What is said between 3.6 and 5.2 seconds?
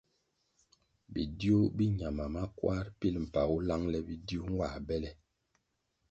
langʼle bidiu nwā bele.